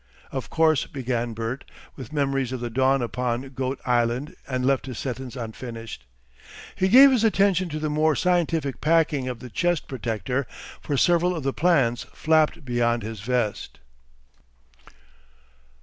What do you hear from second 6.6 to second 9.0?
He gave his attention to the more scientific